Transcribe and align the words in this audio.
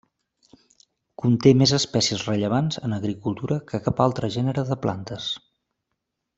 Conté 1.23 1.53
més 1.59 1.73
espècies 1.79 2.23
rellevants 2.31 2.81
en 2.89 2.97
agricultura 2.97 3.61
que 3.71 3.83
cap 3.89 4.03
altre 4.09 4.33
gènere 4.39 4.65
de 4.73 4.81
plantes. 4.87 5.33